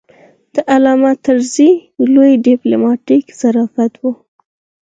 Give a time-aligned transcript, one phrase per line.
[0.53, 1.71] د علامه طرزي
[2.13, 4.03] لوی ډیپلوماتیک ظرافت و.